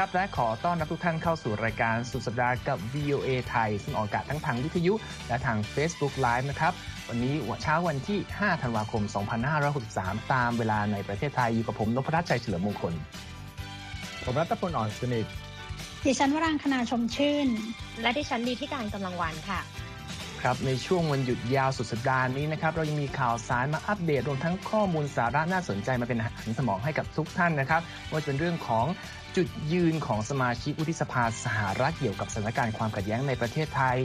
[0.00, 4.92] วัสดีครับและขอต้อนรับทุกท่านเข้าสู่รายการสุดสัปดาห์กับ VOA ไทย ซึ่งออกอากาศทั้งทางวิทยุ
[5.28, 6.72] และทาง Facebook Live นะครับ
[7.08, 9.02] วันนี้เช้าวันที่ 5 ธันวาคม
[9.66, 12.92] 2563 ตามเวลาในประเทศไทย อยู่กับผมนพรัชชัยเฉลิมมงคล
[14.24, 15.26] ผมรัตพลอ่อนสนิท
[16.04, 17.48] ดิฉันวรังคณาชมชื่น
[18.02, 19.60] และดิฉันดีที่การกำลังวันค่ะ
[20.42, 27.80] ครับในช่วงวันหยุดยาวสุดสัปดาห์นี้นะครับเรายังมีข่าวสารมาอัปเดตรวมทั้งข้อมูลสาระน่าสนใจมาเป็นอาหารสมองให้กับทุกท่านนะครับ
[28.10, 28.86] ว่าจะเป็นเรื่องของ
[29.36, 33.96] จุดยืนของสมาชิกวุฒิสภาสหรัฐเกี่ยวกับสถานการณ์ความขัดแย้งในประเทศไทย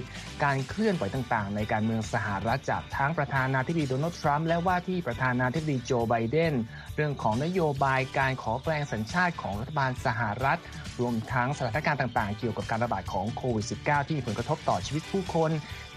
[0.43, 6.53] การเคลื่อนไหวต่างๆ ในการเมืองสหรัฐจากทั้งประธานาธิบดีโดนัลด์ทรัมป์และว่าที่ประธานาธิบดีโจไบเดน
[6.95, 10.59] เรื่องของนโยบายการขอแปลงสัญชาติของรัฐบาลสหรัฐ
[10.99, 15.51] รวมทั้งสถานการณ์ต่างๆ เกี่ยวกับการระบาดของโควิด -19 ที่มีผลกระทบต่อชีวิตผู้คน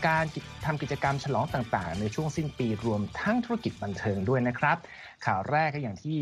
[0.08, 0.24] การ
[0.66, 4.76] ทำกิจกรรมฉลองต่างๆ ในช่วงสิ้นปีรวมทั้งธุรกิจบันเทิงด้วยนะครับ
[5.26, 6.18] ข่าวแรกก็อย่างที่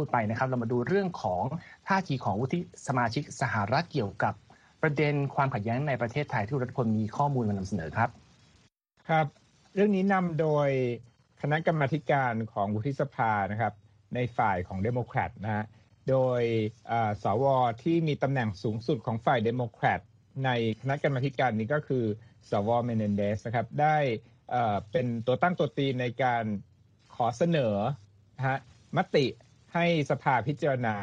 [0.00, 1.42] พูดไปนะครับ เรามาดูเรื่องของ
[1.88, 4.34] ท่าทีของวุฒิสมาชิกสหรัฐเกี่ยวกับ
[4.82, 8.10] ประเด็นความขัดแย้งในประเทศไทยที่รัฐพลมีข้อมูลมานำเสนอครับ
[9.08, 9.26] ครับ
[9.74, 10.68] เรื่องนี้นำโดย
[11.42, 13.74] คณะกรรมาธิการของวุฒิสภานะครับ
[14.14, 15.64] ในฝ่ายของเดโมแครตนะฮะ
[16.10, 16.42] โดย
[17.22, 17.44] สว
[17.82, 20.00] ที่มีตำแหน่งสูงสุดของฝ่ายเดโมแครต
[20.44, 22.04] ในคณะกรรมาการนี้ก็คือ
[22.50, 23.96] สวเมเนนเดสนะครับ ได้
[24.90, 26.44] เป็นตัวตั้งตัวตีในการ
[27.14, 27.74] ขอเสนอ
[28.48, 28.58] ฮะ
[28.96, 29.26] มติ
[29.74, 30.96] ให้สภาพิจารณา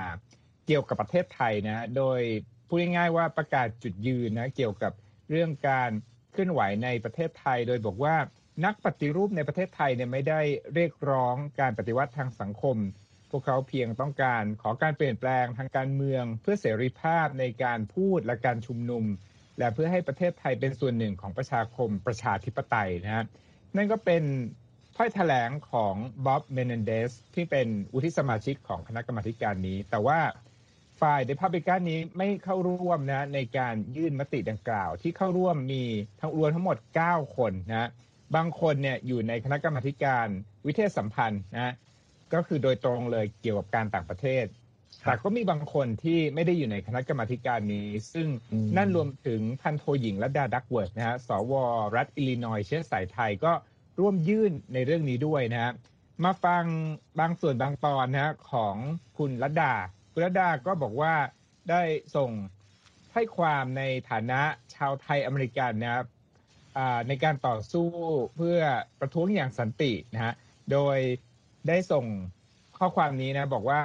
[0.67, 2.21] เกี่ยวกับประเทศไทยนะโดย
[2.67, 4.93] พูดง่ายๆว่าประกาศจุดยืนนะเกี่ยวกับ
[5.29, 5.91] เรื่องการ
[6.31, 8.15] เคลื่อนไหวในประเทศไทย โดยบอกว่า
[8.65, 10.41] นักปฏิรูปในประเทศไทยเนี่ยไม่ได้
[10.73, 12.77] เรียกร้องการปฏิวัติทางสังคม
[13.31, 19.03] พวกเขาเพียงต้องการขอการเปลี่ยนแปลงทางการเมือง เพื่อเสรีภาพในการพูดและการชุมนุม
[19.59, 23.25] และเพื่อให้ประเทศไทยเป็นส่วนหนึ่งของประชาคมประชาธิปไตยนะฮะ
[23.75, 24.23] นั่นก็เป็น
[24.97, 30.19] ถ้อยแถลงของบ๊อบเมนเดสที่เป็นอุทิสมาชิกของคณะกรรมการนี้ แต่ว่า
[31.01, 35.83] ฝ่ายเดพับลิกันนี้ไม่เข้าร่วมนะในการยื่นมติดังกล่าว ที่เข้าร่วมมี
[36.19, 36.77] ทั้งรวมทั้งหมด
[37.07, 37.89] 9 คนนะ
[38.35, 40.27] บางคนเนี่ยอยู่ในคณะกรรมการ
[40.67, 41.73] วิเทศสัมพันธ์นะ
[42.33, 44.45] ก็คือโดยตรงเลยเกี่ยวกับการต่างประเทศ
[45.05, 48.27] แต่ก็มีบางคนที่ไม่ได้อยู่ในคณะกรรมการนี้ ซึ่ง
[48.77, 51.53] นั่นรวมถึงพันโทหญิงลัดดาดักเวิร์ธนะฮะสว
[51.95, 53.53] รัฐอิลลินอยเชื้อสายไทยก็
[53.99, 55.73] ร่วมยื่นในเรื่องนี้ด้วยนะฮะ
[56.23, 56.63] มาฟัง
[57.19, 58.75] บางส่วนบางตอนนะของ
[59.17, 59.73] คุณลัดดา
[60.13, 61.13] คุณลัดดาก็บอกว่า
[61.69, 61.81] ได้
[62.15, 62.31] ส่ง
[63.13, 64.41] ข้อความในฐานะ
[64.75, 66.05] ชาวไทยอเมริกันนะครับ
[67.07, 67.87] ในการต่อสู้
[68.35, 68.59] เพื่อ
[68.99, 70.33] ประท้วงอย่างสันตินะฮะ
[70.71, 70.97] โดย
[71.67, 72.05] ได้ส่ง
[72.77, 73.79] ข้อความนี้นะบอกว่า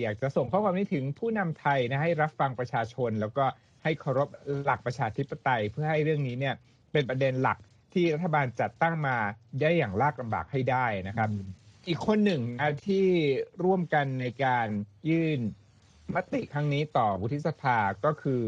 [0.00, 3.44] อยากจะส่งข้อความนี้ถึงผู้นำไทยนะให้รับฟังประชาชน แล้วก็
[3.82, 4.28] ให้เคารพ
[4.64, 6.54] หลักประชาธิปไตยเพื่อให้เรื่องนี้เนี่ย
[6.92, 7.58] เป็นประเด็นหลัก
[7.92, 9.16] ที่รัฐบาลจัดตั้งมา
[9.60, 11.28] ได้อย่างลากลำบากให้ได้นะครับ
[11.88, 13.06] อีกคนหนึ่งนะที่
[13.64, 14.68] ร่วมกันในการ
[15.10, 15.40] ยื่น
[16.14, 18.42] มติครั้งนี้ต่อวุฒิสภาก็คือ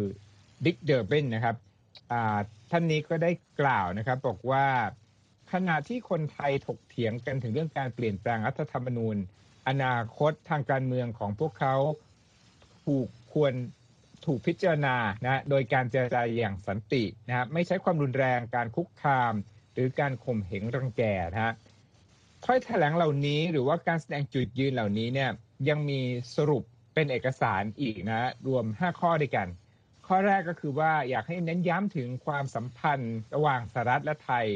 [0.65, 1.57] ดิกเดอร์เบนนะครับ
[2.71, 3.31] ท่านนี้ก็ได้
[3.61, 4.67] กล่าวนะครับบอกว่า
[5.53, 9.17] ขณะที่คนไทยถกเถียงกันถึงเรื่องการเปลี่ยนแปลงรัฐธรรมนูญ
[9.69, 11.75] อนาคตทางการเมืองของพวกเขา
[12.85, 13.53] ถูกควร
[14.27, 19.35] ถูกพิจารณานะโดยการเจรจาอย่างสันตินะไม่ใช้ความรุนแรงการคุกคาม
[19.73, 21.55] หรือการข่มเหงรังแกนะฮะ
[22.45, 25.31] ถ้อยแถลงเหล่านี้หรือว่าการแสดงจุดยืนเหล่านี้เนี่ย
[25.69, 26.01] ยังมี
[26.37, 26.63] สรุป
[26.95, 29.49] เป็นเอกสารอีกนะรวม 5 ข้อด้วยกัน
[30.07, 34.47] ข้อแรกก็คือว่าอยากให้เน้นย้ำถึงความสัมพันธ์ระหว่างสหรัฐและไทย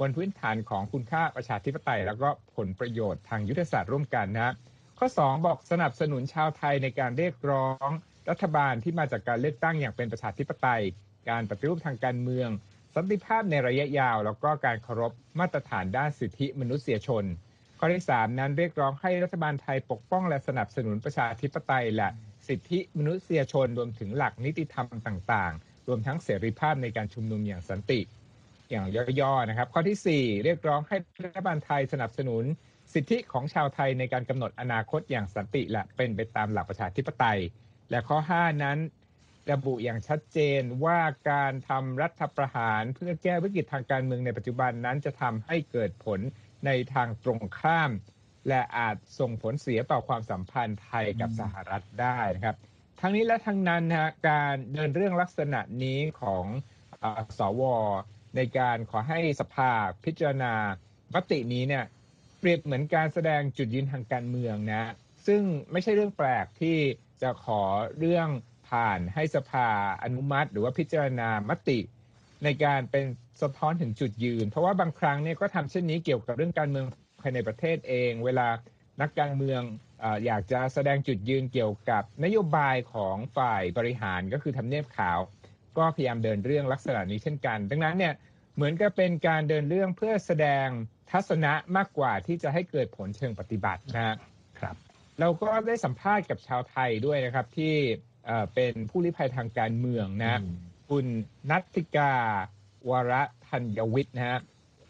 [0.00, 4.54] บนพื้นฐานของคุณค่าประชาธิปไตย แล้วก็ผลประโยชน์ทางยุทธศาสตร์ร่วมกันนะ
[4.98, 7.88] ข้อ 2 บอกสนับสนุนชาวไทยในการเรียกร้อง
[8.30, 10.82] รัฐบาลที่มาจากการเลือกตั้งอย่างเป็นประชาธิปไตย
[11.30, 12.48] การปฏิรูปทางการเมือง
[12.94, 17.24] สันติภาพในระยะยาว แล้วก็การเคารพมาตรฐานด้านสิทธิมนุษยชน
[17.78, 22.08] ข้อที่ 3 นั้นเรียกร้องให้รัฐบาลไทยปกป้องและสนับสนุนประชาธิปไตยและ
[22.48, 28.00] สิทธิมนุษยชนรวมถึงหลักนิติธรรมต่างๆ รวมทั้งเสรีภาพในการชุมนุมอย่างสันติ
[28.70, 28.86] อย่าง
[29.20, 32.44] ย่อๆนะครับ ข้อที่ 4 เรียกร้องให้รัฐบาลไทยสนับสนุน
[32.94, 37.38] สิทธิของชาวไทยในการกำหนดอนาคตอย่างสันติและเป็นไปตามหลักประชาธิปไตย
[37.90, 38.78] และข้อ 5 นั้น
[39.52, 41.00] ระบุอย่างชัดเจนว่า
[41.30, 46.20] การทำรัฐประหารเพื่อแก้วิกฤตทางการเมืองในปัจจุบันนั้นจะทำให้เกิดผล
[46.66, 47.90] ในทางตรงข้าม
[48.48, 52.56] และอาจส่งผลเสียต่อความสัมพันธ์ไทยกับสหรัฐได้นะครับ
[53.00, 56.44] ทั้งนี้และทั้งนั้นนะการเดินเรื่องลักษณะนี้ของ
[57.02, 57.04] อ
[57.38, 57.62] สว
[58.36, 59.72] ในการขอให้สภา
[60.04, 60.52] พิจารณา
[61.14, 61.84] มตินี้เนี่ย
[62.38, 64.92] เปรียบเหมือนการแสดงจุดยืนทางการเมืองนะ
[65.26, 66.78] ซึ่งไม่ใช่เรื่องแปลกที่
[67.22, 67.62] จะขอ
[67.98, 68.28] เรื่อง
[68.68, 69.68] ผ่านให้สภา
[70.04, 71.78] อนุมัติ หรือว่าพิจารณามติ
[72.44, 73.04] ในการเป็น
[73.42, 76.86] สะท้อนถึงจุดยืน เพราะว่าบางครั้งเนี่ยก็ทำเช่นนี้เกี่ยวกับเรื่องการเมือง
[77.20, 78.48] ภายในประเทศเอง เวลา
[79.00, 79.62] นักการเมือง
[80.26, 85.18] อยากจะแสดงจุดยืนเกี่ยวกับนโยบายของฝ่ายบริหารก็คือทำเนียบขาว
[85.78, 88.14] ก็พยายามเดินเรื่องลักษณะนี้เช่นกัน ดังนั้นเนี่ย
[88.54, 90.68] เหมือนกับเป็นการเดินเรื่องเพื่อแสดง
[91.10, 94.16] ทัศนะมากกว่าที่จะให้เกิดผลเชิงปฏิบัตินะครับ
[95.20, 97.74] เราก็ได้สัมภาษณ์กับชาวไทยด้วยนะครับ ที่
[98.54, 100.40] เป็นผู้ลี้ภัยทางการเมืองนะ
[100.88, 101.06] คุณ
[101.50, 102.14] นัทติกา
[102.90, 103.12] วร
[103.48, 104.40] ธัญวิทย์นะฮะ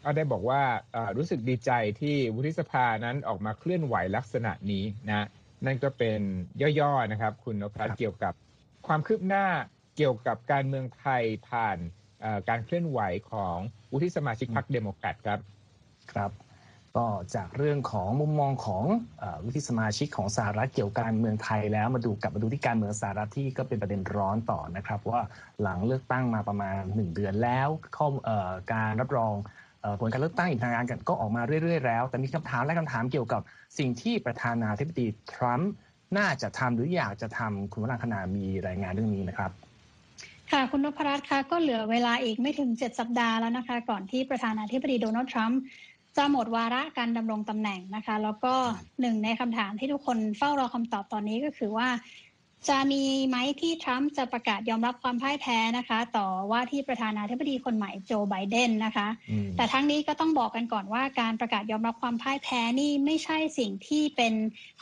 [0.03, 0.61] ก็ได้บอกว่า
[1.17, 5.27] รู้สึกดีใจที่วุฒิสภานั้นออกมาเคลื่อนไหวลักษณะนี้นะ
[5.65, 6.19] นั่นก็เป็น
[6.79, 8.33] ย่อๆนะครับ คุณนภัสเกี่ยวกับ
[8.87, 9.45] ความคืบหน้า
[9.97, 11.77] เกี่ยวกับการเมืองไทยผ่าน
[12.49, 12.99] การเคลื่อนไหว
[13.31, 13.57] ของ
[13.91, 15.39] วุฒิสมาชิกพรรคเดโมแครตครับ
[16.13, 16.31] ครับ
[16.97, 18.83] ก็จากเรื่องของมุมมองของ
[19.45, 25.21] วิธีสมาชิกของสหรัฐเกี่ยวกับการเมืองไทยแล้วมาดูกับมาดูที่การเมืองสหรัฐที่ก็เป็นประเด็นร้อนต่อนะครับ ว่า
[25.61, 27.67] หลังเลือกตั้งมาประมาณ 1 เดือนแล้ว
[27.97, 28.07] ข้อ
[28.73, 29.33] การรับรอง
[29.99, 33.41] ผลการเลือกตั้งอีกทางการก็ออกมาเรื่อยๆแล้ว แต่มีคำถามและคำถามเกี่ยวกับ
[33.77, 35.71] สิ่งที่ประธานาธิบดีทรัมป์
[36.17, 39.51] น่าจะทำหรืออยากจะทำคุณวรังคณามีรายงานเรื่องนี้นะครับ
[40.51, 45.59] ค่ะคุณนพรัตน์คะก็เหลือเวลาอีกไม่ถึง 7 สัปดาห์แล้วนะคะ ก่อนที่ประธานาธิบดีโดนัลด์ทรัมป์
[46.17, 48.53] จะหมดวาระการดำรงตำแหน่งนะคะ แล้วก็
[49.01, 51.87] หนึ่งในคำถามที่ทุกคนเฝ้ารอคำตอบตอนนี้ก็คือว่า
[52.69, 59.07] จะมีไหมที่ทรัมป์จะประกาศยอมรับความพ่ายแพ้นะคะ ต่อว่าที่ประธานาธิบดีคนใหม่โจไบเดนนะคะ
[59.57, 64.33] แต่ทั้งนี้ก็ต้องบอกกันก่อนว่าการประกาศยอมรับความพ่ายแพ้นี่ไม่ใช่สิ่งที่เป็น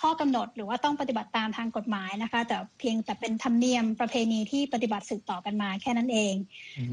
[0.02, 6.34] ข้อกำหนดหรือว่าต้องปฏิบัติตามทางกฎหมายนะคะ แต่เพียงแต่เป็นธรรมเนียมประเพณีที่ปฏิบัติสืบต่อกันมาแค่นั้นเอง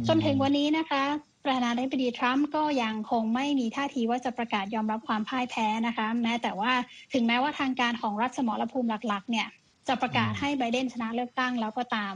[0.09, 1.03] จนถึงวันนี้นะคะ
[1.46, 6.72] ประธานาธิบดีทรัมป์ก็ยังคงไม่มีท่าทีว่าจะประกาศยอมรับความพ่ายแพ้นะคะ แม้แต่ว่า
[7.12, 9.46] ถึงแม้ว่าทางการของรัฐสมรภูมิหลักๆ เนี่ย
[9.88, 12.14] จะประกาศให้ไบเดนชนะเลือกตั้งแล้วก็ตาม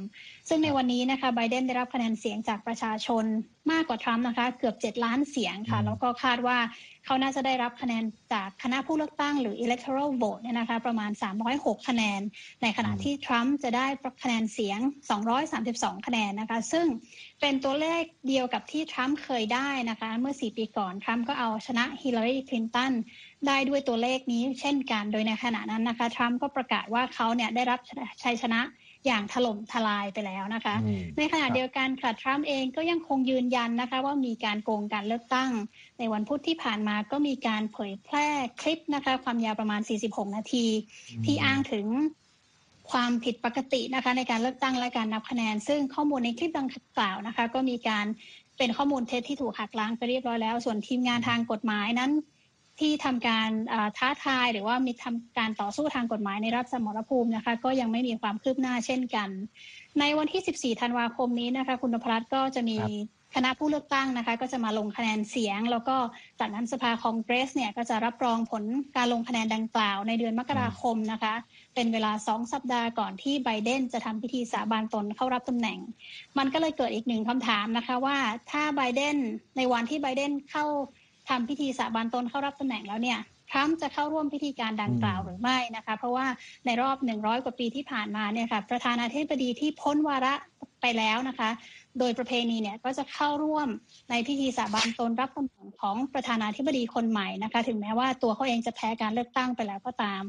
[0.48, 3.24] ซึ่งในวันนี้นะคะไบเดนได้รับคะแนนเสียงจากประชาชน
[3.70, 6.58] มากกว่าทรัมป์นะคะ เกือบ 7 ล้านเสียงค่ะ แล้วก็คาดว่า
[7.04, 11.10] เขาน่าจะได้รับคะแนนจากคณะผู้เลือกตั้งหรือ electoral vote เนี่ยนะคะ ประมาณ
[11.48, 12.20] 306 คะแนน
[12.62, 13.86] ในขณะที่ทรัมป์จะได้
[14.22, 14.78] คะแนนเสียง
[15.42, 16.86] 232 คะแนนนะคะ ซึ่ง
[17.40, 22.92] เป็นตัวเลขเดียวกับที่ทรัมป์เคยได้นะคะ เมื่อ 4 ปีก่อนทรัมป์ก็เอาชนะฮิลลารีคลินตัน
[23.46, 27.80] ได้ด้วยตัวเลขนี้เช่นกัน โดยในขณะนั้นนะคะทรัมป์ก็ประกาศว่าเขาเนี่ยได้รับ
[28.22, 28.60] ชัยชนะ
[29.06, 30.74] อย่างถล่มทลายไปแล้วนะคะ
[31.16, 35.50] ในขณะเดียวกันค่ะทรัมป์เองก็ยังคงยืนยันนะคะ ว่ามีการโกงการเลือกตั้ง
[35.98, 38.28] ในวันพุธที่ผ่านมาก็มีการเผยแพร่
[38.60, 40.66] คลิปนะคะ ความยาวประมาณ 46 นาที
[41.24, 41.86] ที่อ้างถึง
[42.90, 46.68] ความผิดปกตินะคะ ในการเลือกตั้งและการนับคะแนน ซึ่งข้อมูลในคลิปดัง
[46.98, 48.06] กล่าวนะคะ ก็มีการ
[48.58, 52.10] เป็นข้อมูลเท็จที่ถูกหักล้างไปเรียบร้อยแล้ว ส่วนทีมงานทางกฎหมายนั้น
[52.80, 53.50] ที่ทำการ
[53.98, 59.28] ท้าทายหรือว่ามีทำการต่อสู้ทางกฎหมายในรับสมรภูมินะคะ ก็ยังไม่มีความคืบหน้าเช่นกัน
[60.00, 62.78] ในวันที่ 14 ธันวาคมนี้นะคะ คุณพรัตก็จะมี
[63.34, 65.96] คณะผู้เลือกตั้งนะคะ ก็จะมาลงคะแนนเสียง แล้วก็
[66.40, 68.64] จากนั้นสภาคองเกรสเนี่ยก็จะรับรองผล
[68.96, 71.34] การลงคะแนนดังกล่าวในเดือนมกราคมนะคะ
[71.74, 75.78] เป็นเวลาสองสัปดาห์ก่อนที่ไบเดนจะทำพิธีสาบานตนเข้ารับตำแหน่ง
[76.38, 78.16] มันก็เลยเกิดอีกหนึ่งคำถามนะคะว่า
[78.50, 79.16] ถ้าไบเดน
[79.56, 80.64] ในวันที่ไบเดนเข้า
[81.30, 83.18] ทำพิธีสาบานตนเข้ารับตำแหน่งแล้วเนี่ย
[83.50, 86.26] ทรัมป์จะเข้าร่วมพิธีการดังกล่าวหรือไม่นะคะ เพราะว่า
[86.66, 90.34] ในรอบหนึ่งร้อยกว่าปีที่ผ่านมาเนี่ยค่ะประธานาธิบดีที่พ้นวาระ
[90.82, 91.50] ไปแล้วนะคะ
[91.98, 93.68] โดยประเพณีเนี่ยก็จะเข้าร่วม
[94.10, 100.22] ในพิธีสาบานตนรับตำแหน่งของประธานาธิบดีคนใหม่นะคะ ถึงแม้ว่าตัวเขาเองจะแพ้การเลือกตั้งไปแล้วก็ตาม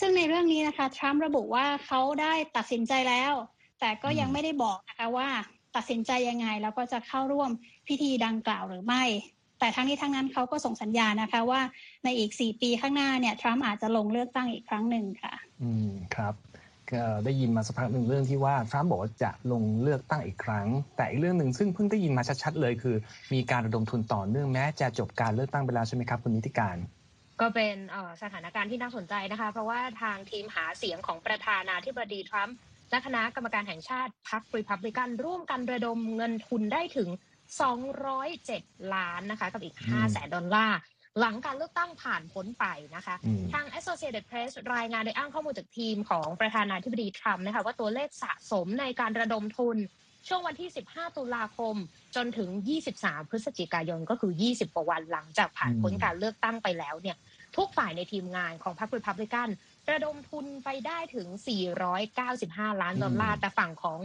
[0.00, 3.32] ซึ่งในเรื่องนี้นะคะทรัมป์ระบุว่าเขาได้ตัดสินใจแล้ว
[3.80, 5.28] แต่ก็ยังไม่ได้บอกนะคะว่า
[5.76, 7.50] ตัดสินใจยังไงแล้วก็จะเข้าร่วม
[7.88, 9.04] พิธีดังกล่าวหรือไม่
[9.60, 11.60] แต่ทั้งนี้ทั้งนั้นเขาก็ส่งสัญญาณนะคะว่า
[12.04, 16.34] ในอีกสี่ปีข้างหน้าเนี่ยทรัมป์อาจจะลงเลือกตั้งอีกครั้งหนึ่งค่ะ อืมครับ
[16.92, 22.96] ก็ได้ยินมาสักพักหนึ่งเรื่องที่ว่าทรัมป์บอกว่าจะลงเลือกตั้งอีกครั้ง แต่อีกเรื่องหนึ่งซึ่งเพิ่งได้ยินมาชัดๆเลยคือ
[23.32, 26.76] มีการระดมทุนต่อเนื่องแม้จะจบการเลือกตั้งไปแล้วใช่ไหมครับคุณนิติการ
[27.40, 27.76] ก็เป็น
[28.22, 32.56] สถานการณ์ที่น่าสนใจนะคะ เพราะว่าทางทีมหาเสียงของประธานาธิบดีทรัมป์
[32.90, 37.08] และคณะกรรมการแห่งชาติพรรครีพับลิกันร่วมกันระดมเงินทุนได้ถึง
[37.50, 40.78] 207 ล้านนะคะ กับอีก5แสนดอลลาร์
[41.18, 42.64] หลังการเลือกตั้งผ่านพ้นไป
[42.96, 43.14] นะคะ
[43.52, 49.76] ทาง Associated Press รายงานโดยอ้างข้อมูลจากทีมของประธานาธิบดีทรัมป์นะคะว่าตัวเลขสะสมในการระดมทุน
[50.28, 51.76] ช่วงวันที่ 15 ตุลาคม
[52.16, 52.48] จนถึง
[52.90, 57.16] 23 พฤศจิกายนก็คือ 20 กว่าวันหลังจากผ่านพ้นการเลือกตั้งไปแล้วเนี่ย
[57.56, 59.48] ทุกฝ่ายในทีมงานของพรรครีพับลิกัน
[59.90, 61.28] ระดมทุนไปได้ถึง
[62.04, 63.98] 495 ล้านดอลลาร์แต่ฝั่งของ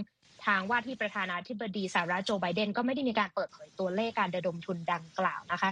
[0.45, 5.69] ทางว่าที่ประธานาธิบดีสหรัฐโจไบเดนก็ไม่ได้มีการเปิดเผยตัวเลขการระดมทุนดังกล่าวนะคะ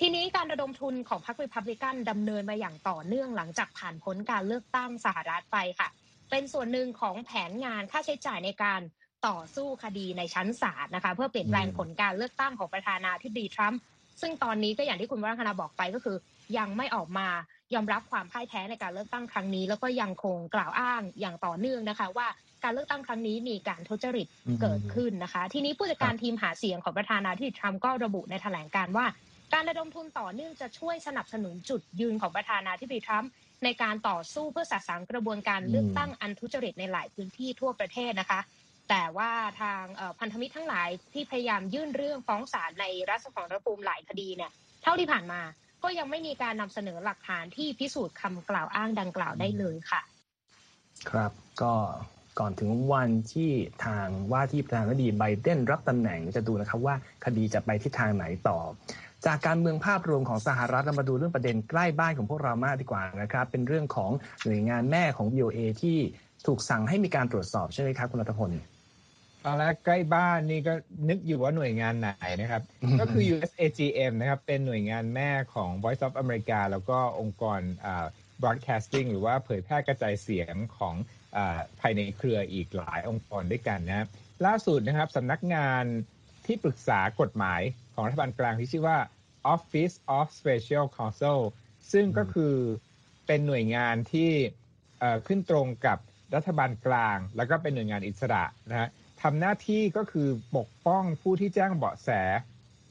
[0.00, 5.88] ทีนี้การระดมทุนของพรรครีพับลิกันดำเนินมาอย่างต่อเนื่องหลังจากผ่านพ้นการเลือกตั้งสหรัฐไปค่ะ
[6.30, 8.80] เป็นส่วนหนึ่งของแผนงานค่าใช้จ่ายในการ
[9.26, 13.80] ต่อสู้คดีในชั้นศาลนะคะ เพื่อเปลี่ยนแปลงผลการเลือกตั้งของประธานาธิบดีทรัมป์
[14.20, 16.16] ซึ่งตอนนี้ก็อย่างที่คุณวัฒนาบอกไปก็คือ
[16.58, 17.28] ยังไม่ออกมา
[17.74, 22.28] ยอมรับความพ่ายแพ้ในการเลือกตั้งครั้งนี้ แล้วก็ยังคงกล่าวอ้างอย่างต่อเนื่องนะคะ ว่า
[22.66, 24.26] การเลือกตั้งครั้งนี้มีการทุจริต
[24.62, 29.06] เกิดขึ้นนะคะ ทีนี้ผู้จัดการทีมหาเสียงของประธานาธิบดีทรัมป์ก็ระบุในแถลงการว่า
[29.52, 33.30] การระดมทุนต่อเนื่องจะช่วยสนับสนุนจุดยืนของประธานาธิบดีทรัมป์
[33.64, 38.40] ในการต่อสู้เพื่อสะสางกระบวนการเลือกตั้งอันทุจริตในหลายพื้นที่ทั่วประเทศนะคะ
[38.90, 39.30] แต่ว่า
[39.60, 39.82] ทาง
[40.20, 44.50] พันธมิตรทั้งหลายที่พยายามยื่นเรื่องฟ้องศาลในรัฐสภรภูมิหลายคดีเนี่ย
[44.82, 45.40] เท่าที่ผ่านมา
[45.82, 50.02] ก็ยังไม่มีการนำเสนอหลักฐานที่พิสูจน์คำกล่าวอ้างดังกล่าวได้เลยค่ะ
[51.10, 51.32] ครับ
[51.62, 51.72] ก็
[52.38, 53.50] ก่อนถึงวันที่
[53.84, 58.58] ทางว่าที่ประธานาธิบดีไบเดนรับตำแหน่งจะดูนะครับว่าคดีจะไปทิศทางไหนต่อ
[59.26, 64.10] จากการเมืองภาพรวมของสหรัฐเรามาดูเรื่องประเด็นใกล้บ้านของพวกเรามากดีกว่านะครับ เป็นเรื่องของ
[64.44, 65.98] หน่วยงานแม่ของ VOA ที่
[66.46, 68.50] ถูกสั่งให้มีการตรวจสอบใช่ไหมครับคุณรัตพล
[69.44, 70.74] ตอนแรกใกล้บ้านนี่ก็
[71.08, 72.62] นึกอยู่ว่าหน่วยงานไหนนะครับ
[73.00, 77.60] ก็คือ USAGM นะครับ เป็นหน่วยงานแม่ของ Voice of America แล้วก็องค์กร
[78.42, 80.94] broadcasting หรือว่าเผยแพร่กระจายเสียงของ
[81.25, 81.25] อ
[81.80, 84.06] ภายในเครืออีกหลายองค์กรด้วยกันนะ
[84.46, 85.84] ล่าสุดนะครับสำนักงาน
[86.46, 87.60] ที่ปรึกษากฎหมาย
[87.94, 88.98] ของรัฐบาลกลางที่ชื่อว่า
[89.54, 91.40] Office of Special Counsel
[91.92, 92.54] ซึ่งก็คือ
[93.26, 94.30] เป็นหน่วยงานที่
[95.26, 95.98] ขึ้นตรงกับ
[96.34, 98.88] รัฐบาลกลาง แล้วก็เป็นหน่วยงานอิสระนะฮะ
[99.22, 102.10] ทำหน้าที่ก็คือปกป้องผู้ที่แจ้งเบาะแส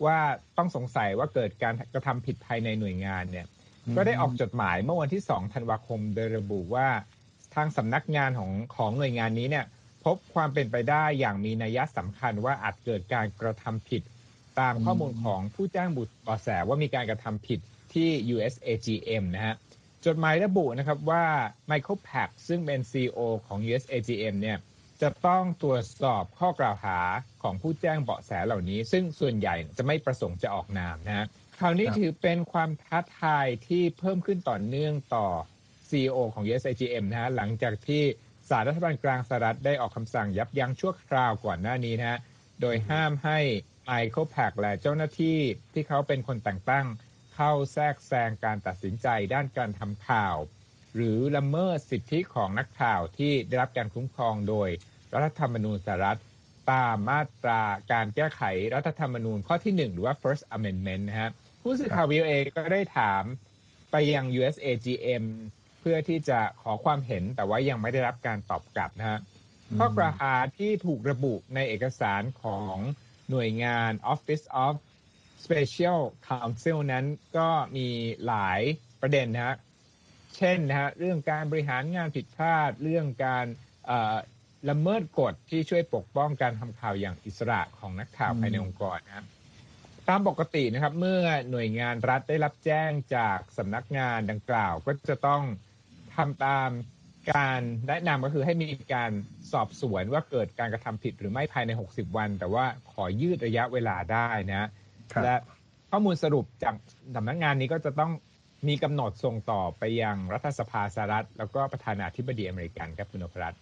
[0.06, 0.20] ว่า
[0.58, 3.48] ต้องสงสัยว่าเกิดการกระทำผิดภายในหน่วยงานเนี่ย
[3.96, 6.88] ก็ได้ออกจดหมายเมื่อวันที่ 2 ธันวาคมโดยระบุว่า
[7.56, 9.66] ทางสำนักงานของของหน่วยงานนี้เนี่ย
[10.06, 14.02] พบความเป็นไปได้อย่างมีนัยสำคัญว่าอาจเกิดการกระทำผิด
[14.60, 17.60] ตามข้อมูลของผู้แจ้งบุตรบอแสว่ามีการกระทำผิด
[17.94, 19.56] ที่ USAGM นะฮะ
[20.06, 21.26] จดหมายระบุนะครับว่า
[21.68, 24.58] ไมเคิลแพคซึ่งเป็น CEO ของ USAGM เนี่ย
[25.02, 27.00] จะต้องตรวจสอบข้อกล่าวหา
[27.44, 31.26] ของผู้แจ้งเบาะแสเหล่านี้ ซึ่งส่วนใหญ่จะไม่ประสงค์จะออกนามนะฮะ
[31.60, 35.28] คราวนี้ถือเป็นความท้าทายที่เพิ่มขึ้นต่อเนื่องต่อ
[35.89, 38.04] CEO ของ USIGM นะฮะหลังจากที่
[38.50, 42.20] สารรัฐบาลกลางสหรัฐได้ออกคำสั่งยับยั้งชั่วคราวก่อนหน้านี้นะฮะ
[42.62, 43.39] โดยห้ามให้
[43.86, 45.39] ไมเคิลแพคและเจ้าหน้าที่
[45.74, 46.86] ที่เขาเป็นคนแต่งตั้ง
[47.36, 50.38] เข้าแทรกแซงการตัดสินใจด้านการทำข่าว
[50.96, 54.70] หรือละเมิดสิทธิของนักข่าวที่ได้รับการคุ้มครองโดย
[55.13, 56.20] รัฐธรรมนูญสหรัฐ
[56.72, 57.62] ตามมาตรา
[57.92, 58.42] การแก้ไข
[58.75, 63.24] รัฐธรรมนูญข้อที่ 1 หรือว่า first amendment นะฮะผู้สื่อข่าว VOA ก็ได้ถาม
[63.92, 65.24] ไปยัง USAGM
[65.89, 69.20] พื่อที่จะขอความเห็นแต่ว่ายังไม่ได้รับการตอบกลับนะฮะ
[69.77, 72.77] ข้อกล่าวหาที่ถูกระบุในเอกสารของ
[73.30, 74.74] หน่วยงาน Office of
[75.44, 77.06] Special Counsel นั้น
[77.38, 77.88] ก็มี
[78.27, 78.62] หลาย
[79.01, 79.56] ประเด็นนะฮะ
[80.38, 83.46] เช่นนะฮะเรื่องการบริหารงานผิดพลาด เรื่องการ
[84.70, 89.25] ละเมิดกฎที่ช่วยปกป้องการทำข่าวอย่างอิสระของนักข่าวภายในองค์กรนะครับ
[90.10, 95.44] ตามปกตินะครับเมื่อหน่วยงานรัฐได้รับแจ้งจากสำนักงานดังกล่าวก็จะต้อง
[96.18, 96.70] ทำตาม
[97.34, 99.12] การแนะนำก็คือให้มีการ
[99.52, 104.70] สอบสวนว่าเกิดการกระทำผิดหรือไม่ภายใน 60 วัน แต่ว่าขอยืดระยะเวลาได้นะ
[105.24, 105.36] และ
[105.92, 106.76] ข้อมูลสรุปจาก
[107.16, 108.12] สำนักงานนี้ก็จะต้อง
[108.68, 113.60] มีกำหนดส่งต่อไปยังรัฐสภาสหรัฐ แล้วก็ประธานาธิบดีอเมริกันครับคุณนพรัตน์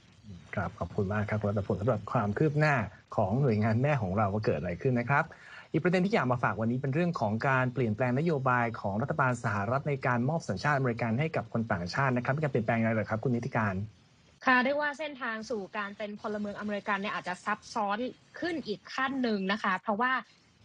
[0.55, 2.75] ครับขอบคุณมากครับคุณรัตพลสำหรับความคืบหน้า
[3.15, 5.25] ของหน่วยงานแม่ของเราว่าเกิดอะไรขึ้นนะครับ
[5.73, 13.75] อีกประเด็นที่อยากมาฝากวันนี้เป็นเรื่องของการเปลี่ยนแปลงนโยบายของรัฐบาลสหรัฐในการมอบสัญชาติอเมริกันให้กับคนต่างชาตินะครับเป็นการเปลี่ยนแปลงอะไรหรอครับคุณนิติการ
[14.45, 17.97] ค่ะได้ว่าเส้นทางสู่การเป็นพลเมืองอเมริกันเนี่ยอาจจะซับซ้อน
[18.39, 20.11] ขึ้นอีกขั้นหนึ่งนะคะ เพราะว่า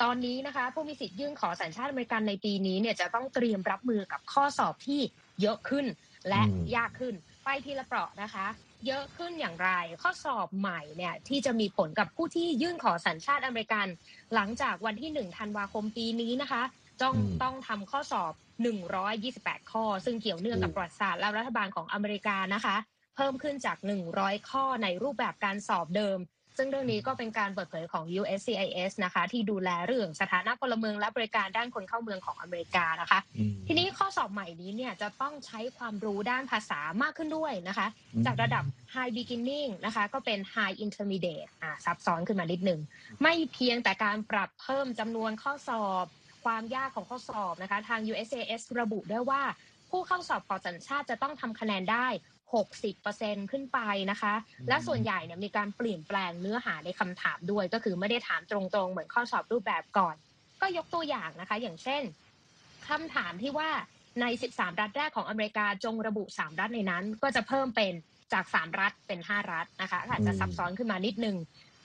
[0.03, 5.01] ตอนนี้นะคะ ผู้มีสิทธิ์ยื่นขอสัญชาติอเมริกันในปีนี้เนี่ยจะต้องเตรียมรับมือกับข้อสอบที่
[5.41, 5.87] เยอะขึ้น
[6.29, 6.43] และ
[6.77, 8.47] ยากขึ้นไปทีละเปราะนะคะ
[8.87, 9.71] เยอะขึ้นอย่างไร
[10.03, 13.87] ข้อสอบใหม่เนี่ยที่จะมีผลกับผู้ที่ยื่นขอสัญชาติอเมริกัน
[14.35, 16.63] หลังจากวันที่1ธันวาคมปีนี้นะคะ
[17.03, 18.33] ต้องต้องทำข้อสอบ
[19.03, 22.77] 128 ข้อ ซึ่งเกี่ยวเนื่องกับประวัติศาสตร์และรัฐบาลของอเมริกานะคะ
[23.17, 23.79] เพิ่มขึ้นจาก
[24.15, 26.19] 100 ข้อในรูปแบบการสอบเดิม
[26.59, 33.19] ซึ่งเรื่องนี้ก็เป็นการเปิดเผยของ USCIS นะคะ ที่ดูแลเรื่องสถานะพลเมืองและบริการด้านคนเข้าเมืองของอเมริกานะคะ
[33.67, 37.87] ทีนี้ข้อสอบใหม่นี้เนี่ยจะต้องใช้ความรู้ด้านภาษามากขึ้นด้วยนะคะ
[38.27, 42.81] จากระดับ High Beginning นะคะ ก็เป็น High Intermediate อ่าซับซ้อนขึ้นมานิดหนึ่ง
[43.23, 46.07] ไม่เพียงแต่การปรับเพิ่มจำนวนข้อสอบ
[46.45, 49.43] ความยากของข้อสอบนะคะ ทาง USCIS ระบุด้วยว่า
[49.91, 52.09] ผู้เข้าสอบขอสัญชาติจะต้องทำคะแนนได้
[52.83, 53.79] 60%ขึ้นไป
[54.11, 54.35] นะคะ
[54.69, 60.17] และส่วนใหญ่เนี่ยมีการเปลี่ยนแปลงเนื้อหาในคำถามด้วย ก็คือไม่ได้ถามตรงๆ เหมือนข้อสอบรูปแบบก่อน
[60.61, 62.03] ก็ยกตัวอย่างนะคะ อย่างเช่น
[62.89, 63.71] คำถามที่ว่า
[64.21, 67.93] ใน 13 รัฐแรกของอเมริกาจงระบุ 3 รัฐในนั้น ก็จะเพิ่มเป็น
[68.33, 71.37] จาก 3 รัฐเป็น 5 รัฐนะคะอาจจะซับซ้อนขึ้นมานิดนึง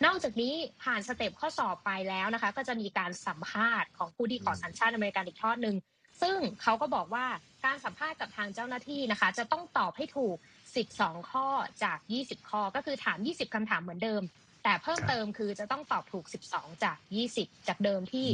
[0.06, 0.54] นอกจากนี้
[0.84, 5.76] ผ่าน step ข้อสอบไปแล้วนะคะ ก็จะมีการสัมภาษณ์ของผู้ที่ขอสัญชาติอเมริกันอีกทอดหนึ่ง
[6.22, 7.26] ซึ่งเขาก็บอกว่า
[7.66, 10.38] การสัมภาษณ์กับทางเจ้าหน้าที่นะคะ จะต้องตอบให้ถูก
[10.84, 11.48] 12 ข้อ
[11.84, 14.22] จาก 20 ข้อ ก็คือถาม 20คำถามเหมือนเดิม
[14.64, 16.98] แต่เพิ่มเติมคือจะต้องตอบถูก 12 จาก
[17.34, 18.28] 20 จากเดิมที่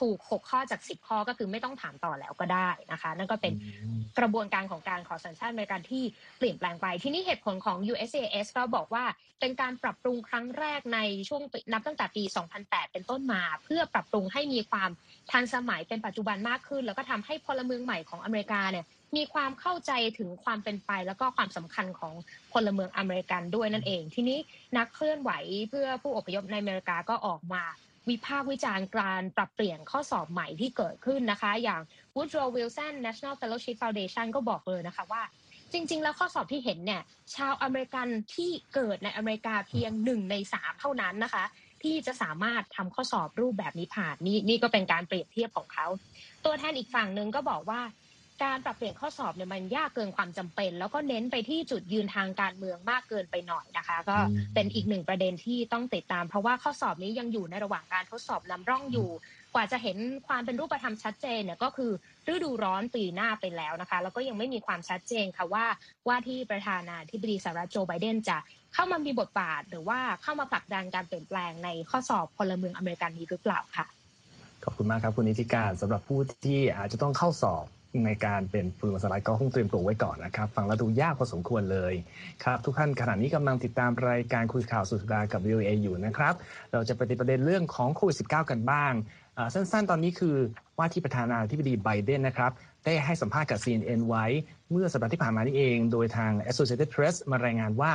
[0.00, 3.52] ถูก 6 ข้อจาก 10 ข้อก็คือไม่ต้องถามต่อแล้วก็ได้นะคะ นั่นก็เป็น
[4.18, 6.04] กระบวนการของการขอสัญชาติอเมริกันที่
[6.38, 9.04] เปลี่ยนแปลงไปที่นี่เหตุผลของ USAS ก็บอกว่า
[9.40, 12.22] เป็นการปรับปรุงครั้งแรกในช่วงนับตั้งแต่ปี
[12.58, 14.90] 2008 เป็นต้นมา เพื่อปรับปรุงให้มีความ
[15.30, 18.84] ทันสมัยเป็นปัจจุบันมากขึ้น แล้วก็ทำให้พลเมืองใหม่ของอเมริกาเนี่ย
[19.16, 22.14] มีความเข้าใจถึงความเป็นไป แล้วก็ความสำคัญของ
[22.52, 24.38] พลเมืองอเมริกันด้วยนั่นเอง ทีนี้
[24.76, 25.30] นักเคลื่อนไหว
[25.70, 27.62] เพื่อผู้อพยพในอเมริกาก็ออกมา
[28.08, 31.80] วิพากษ์วิจารณ์การปรับเปลี่ยนข้อสอบใหม่ที่เกิดขึ้นนะคะ อย่าง
[32.16, 35.22] Woodrow Wilson National Fellowship Foundation ก็บอกเลยนะคะว่า
[35.72, 37.02] จริง ๆ แล้วข้อสอบที่เห็นเนี่ย
[37.34, 41.44] ชาวอเมริกันที่เกิดในอเมริกาเพียงหนึ่งในสามเท่านั้นนะคะ
[41.82, 45.86] ที่จะสามารถทำข้อสอบรูปแบบนี้ผ่านนี่นี่ก็เป็นการเปรียบเทียบของเขา
[46.44, 47.80] ตัวแทนอีกฝั่งหนึ่งก็บอกว่า
[48.42, 54.16] การปรับเปลี่ยนข้อสอบเนี่ยมันยากเกินความจำเป็น แล้วก็เน้นไปที่จุดยืนทางการเมืองมากเกินไปหน่อยนะคะ ก็
[54.54, 59.08] เป็นอีกหนึ่งประเด็นที่ต้องติดตาม เพราะว่าข้อสอบนี้ยังอยู่ในระหว่างการทดสอบนำร่องอยู่
[59.54, 61.90] กว่าจะเห็นความเป็นรูปธรรมชัดเจนเนี่ยก็คือ
[62.32, 65.64] ฤดูร้อนปีหน้าไปแล้วนะคะ แล้วก็ยังไม่มีความชัดเจนค่ะว่า
[66.08, 68.38] ว่าที่ประธานาธิบดีสหรัฐโจไบเดนจะ
[68.74, 73.86] เข้ามามีบทบาท หรือว่าเข้ามาผลักดันการเปลี่ยนแปลงในข้อสอบพลเมืองอเมริกันนี้หรือเปล่าค่ะ
[74.64, 77.64] ขอบคุณมากครับคุณนิติการสำหรับผู้ที่อาจจะต้องเข้าสอบ
[78.06, 81.94] ในการเป็นฟูลสไลด์ก็คงเตรียมตัวไว้ก่อนนะครับ ฟังแล้วดูยากพอสมควรเลย
[82.44, 86.34] ครับทุกท่านขณะนี้กำลังติดตามรายการคุยข่าวสุดสัปดาห์กับ VOA อยู่นะครับ
[86.72, 88.92] เราจะไปติดประเด็นเรื่องของโควิด -19 กันบ้าง
[89.54, 90.36] สั้นๆ ตอนนี้คือ
[90.78, 92.52] ว่าที่ประธานาธิบดีไบเดนนะครับ
[92.84, 94.24] ได้ให้สัมภาษณ์กับ CNN ไว้
[94.70, 97.92] เมื่อสัปดาห์ที่ผ่านมานี่เอง โดยทาง Associated Press มารายงานว่า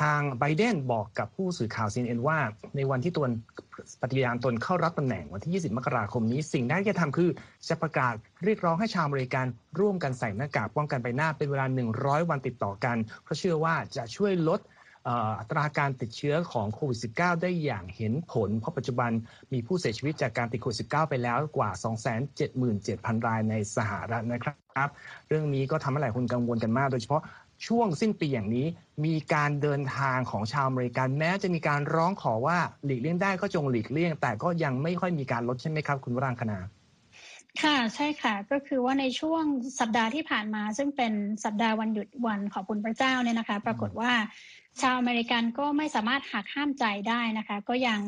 [0.00, 2.38] ทางไบเดนบอกกับผู้สื่อข่าว CNN ว่า
[2.76, 3.30] ในวันที่ตน
[4.02, 7.30] ปฏิญาณตนเข้ารับตำแหน่งวันที่ 20 มกราคมนี้ สิ่งแรกที่จะทำคือ
[7.68, 9.46] จะประกาศเรียกร้องให้ชาวอเมริกัน
[9.80, 11.66] ร่วมกันใส่หน้ากากป้องกันใบหน้าเป็นเวลา
[11.98, 14.60] 100 วันติดต่อกัน เพราะเชื่อว่าจะช่วยลด
[15.38, 19.10] อัตราการติดเชื้อของโควิด -19 ได้อย่างเห็นผล เพราะปัจจุบัน
[19.52, 21.70] มีผู้เสียชีวิตจากการติดโควิด -19 ไปแล้วกว่า
[22.48, 24.88] 277,000 รายในสหรัฐนะครับ
[25.28, 27.22] เรื่องนี้ก็ทำให้หลายคนกังวลกันมาก โดยเฉพาะ
[27.66, 28.66] ช่วงสิ้นปีอย่างนี้
[29.04, 36.58] มีการเดินทางของชาวอเมริกันแม้จะมีการร้องขอว่าหลีกเลี่ยงได้ก็จงหลีกเลี่ยง แต่ก็ยังไม่ค่อยมีการลดใช่ไหมครับคุณวรางคณา
[37.62, 39.42] ค่ะใช่ค่ะก็คือว่าในช่วง
[39.80, 41.12] สัปดาห์ที่ผ่านมา ซึ่งเป็น
[41.44, 44.12] สัปดาห์วันหยุดวันขอบคุณพระเจ้าเนี่ยนะคะ ปรากฏว่า
[44.82, 48.00] ชาวอเมริกันก็ไม่สามารถหักห้ามใจได้นะคะ ก็ยัง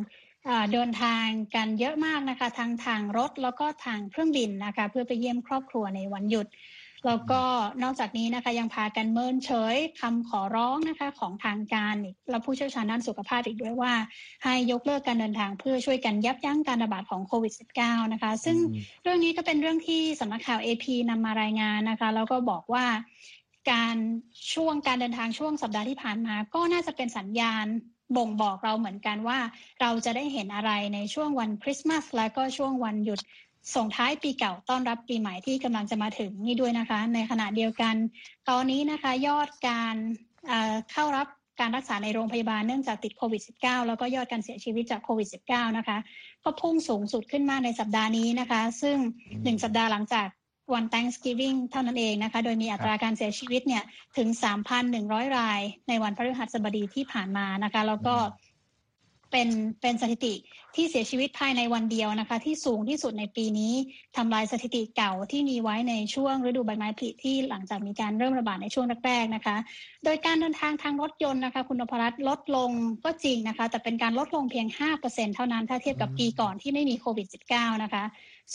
[0.72, 6.46] เดินทางกันเยอะมากนะคะทั้งทางรถแล้วก็ทางเครื่องบินนะคะ เพื่อไปเยี่ยมครอบครัวในวันหยุด
[7.06, 7.42] แล้วก็
[7.82, 11.94] นอกจากนี้นะคะยังพากันเมินเฉยคำขอร้องนะคะของทางการ
[12.30, 13.92] และผู้เชี่ยวชาญด้านสุขภาพอีกด้วยว่า
[14.44, 17.52] ให้ยกเลิกการเดินทางเพื่อช่วยกันยับยั้งการระบาดของโควิด
[17.82, 18.56] -19 นะคะ ซึ่ง
[19.02, 22.84] เรื่องนี้ก็เป็นเรื่องที่สำนักข่าว AP นำมารายงานนะคะ แล้วก็บอกว่า
[23.70, 23.96] การ
[24.54, 27.66] ช่วงการเดินทางช่วงสัปดาห์ที่ผ่านมา ก็น่าจะเป็นสัญญาณ
[28.16, 29.38] บ่งบอกเราเหมือนกันว่า
[29.80, 33.20] เราจะได้เห็นอะไรในช่วงวันคริสต์มาสและก็ช่วงวันหยุด
[33.74, 37.94] ส่งท้ายปีเก่าต้อนรับปีใหม่ที่กำลังจะมาถึงนี่ด้วยนะคะ ในขณะเดียวกัน
[38.48, 39.94] ตอนนี้นะคะยอดการ
[40.92, 41.26] เข้ารับ
[41.60, 45.98] การรักษาในโรงพยาบาลเนื่องจากติดโควิด -19 แล้วก็ยอดการเสียชีวิตจากโควิด -19 นะคะ
[46.44, 48.96] ก็พุ่งสูงสุดขึ้นมากในสัปดาห์นี้นะคะ ซึ่ง
[49.44, 50.26] หนึ่งสัปดาห์หลังจาก
[50.74, 53.82] วัน Thanksgiving เท่านั้นเองนะคะ โดยมีอัตราการเสียชีวิตเนี่ย
[54.16, 54.28] ถึง
[54.82, 58.16] 3,100 รายในวันพฤหัสบดีที่ผ่านมานะคะ แล้วก็
[59.32, 59.48] เป็น
[59.80, 60.34] เป็นสถิติ
[60.74, 63.72] ที่เสียชีวิตภายในวันเดียวนะคะ ที่สูงที่สุดในปีนี้
[64.16, 69.56] ทำลายสถิติเก่าที่มีไว้ในช่วงฤดูใบไม้ผลิที่หลังจากมีการเริ่มระบาดในช่วงแรกๆนะคะ
[70.04, 72.70] โดยการเดินทางทางรถยนต์นะคะ คุณนพรัตน์ลดลง
[73.04, 74.66] ก็จริงนะคะ แต่เป็นการลดลงเพียง
[75.00, 78.04] 5%เท่านั้นถ้าเทียบกับปีก่อนที่ไม่มีโควิด -19 นะคะ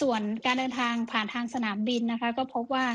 [0.01, 2.86] ส่วนการเดินทางผ่านทางสนามบินนะคะ ก็พบว่า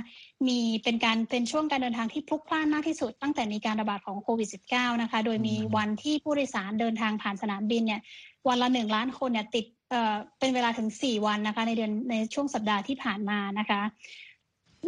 [0.49, 8.01] มีเป็นการเป็นช่วงการเดินทางที่พลุกพล่านมากที่สุด ตั้งแต่มีการระบาดของโควิด -19 นะคะ โดยมีวันที่ผู้โดยสารเดินทางผ่านสนามบินเนี่ย
[8.49, 13.81] วันละหนึ่งล้านคนเนี่ยติดเอ่อเป็นเวลาถึง 4 วันนะคะ ในเดือนในช่วงสัปดาห์ที่ผ่านมานะคะ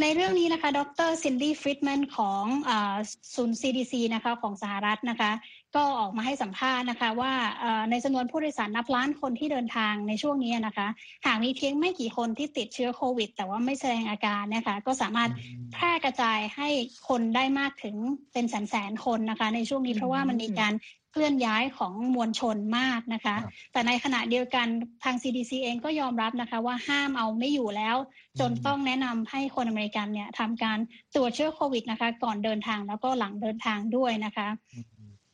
[0.01, 2.45] ในเรื่องนี้นะคะ ดรซินดี้ฟริดแมนของ
[3.35, 5.31] ศูนย์ CDC นะคะของสหรัฐนะคะ
[5.77, 7.33] ก็ออกมาให้สัมภาษณ์นะคะ ว่า
[7.91, 10.89] ในจำนวนผู้โดยสารนับล้านคนที่เดินทางในช่วงนี้นะคะ
[11.27, 15.31] หากมีเพียงไม่กี่คนที่ติดเชื้อโควิด แต่ว่าไม่แสดงอาการนะคะ ก็สามารถ
[15.73, 16.69] แพร่กระจายให้
[17.09, 17.97] คนได้มากถึง
[18.33, 20.75] เป็นแสนแสนคนนะคะ ในช่วงนี้เพราะว่ามันมีการ
[21.13, 23.37] เคลื่อนย้ายของมวลชนมากนะคะ
[23.73, 24.67] แต่ในขณะเดียวกัน
[25.05, 27.97] ทาง CDC เองก็ยอมรับนะคะ ว่าห้ามเอาไม่อยู่แล้ว
[28.41, 30.79] จนต้องแนะนำให้คนอเมริกันเนี่ยทำการ
[31.15, 34.49] ตรวจเชื้อโควิดนะคะ ก่อนเดินทางแล้วก็หลังเดินทางด้วยนะคะ